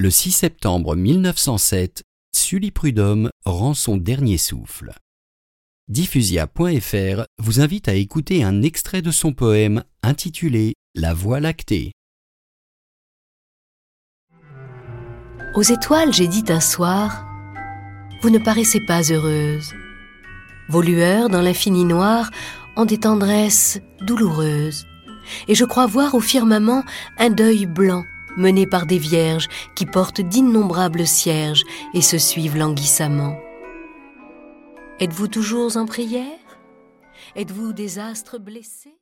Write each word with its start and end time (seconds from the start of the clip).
Le 0.00 0.08
6 0.08 0.32
septembre 0.32 0.96
1907, 0.96 2.04
Sully 2.34 2.70
Prudhomme 2.70 3.28
rend 3.44 3.74
son 3.74 3.98
dernier 3.98 4.38
souffle. 4.38 4.94
Diffusia.fr 5.88 7.24
vous 7.36 7.60
invite 7.60 7.86
à 7.86 7.92
écouter 7.92 8.42
un 8.42 8.62
extrait 8.62 9.02
de 9.02 9.10
son 9.10 9.34
poème 9.34 9.84
intitulé 10.02 10.72
La 10.94 11.12
Voie 11.12 11.38
lactée. 11.38 11.92
Aux 15.54 15.62
étoiles, 15.62 16.14
j'ai 16.14 16.28
dit 16.28 16.44
un 16.48 16.60
soir, 16.60 17.26
vous 18.22 18.30
ne 18.30 18.38
paraissez 18.38 18.80
pas 18.86 19.02
heureuse. 19.02 19.74
Vos 20.70 20.80
lueurs 20.80 21.28
dans 21.28 21.42
l'infini 21.42 21.84
noir 21.84 22.30
ont 22.74 22.86
des 22.86 23.00
tendresses 23.00 23.82
douloureuses. 24.00 24.86
Et 25.46 25.54
je 25.54 25.66
crois 25.66 25.86
voir 25.86 26.14
au 26.14 26.20
firmament 26.20 26.84
un 27.18 27.28
deuil 27.28 27.66
blanc 27.66 28.06
mené 28.40 28.66
par 28.66 28.86
des 28.86 28.98
vierges 28.98 29.48
qui 29.76 29.86
portent 29.86 30.20
d'innombrables 30.20 31.06
cierges 31.06 31.62
et 31.94 32.02
se 32.02 32.18
suivent 32.18 32.56
languissamment. 32.56 33.38
Êtes-vous 34.98 35.28
toujours 35.28 35.76
en 35.76 35.86
prière? 35.86 36.26
Êtes-vous 37.36 37.72
des 37.72 37.98
astres 37.98 38.38
blessés? 38.38 38.99